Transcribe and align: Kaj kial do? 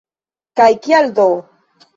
Kaj 0.61 0.69
kial 0.87 1.13
do? 1.21 1.29